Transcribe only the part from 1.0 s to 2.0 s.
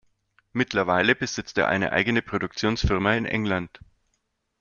besitzt er eine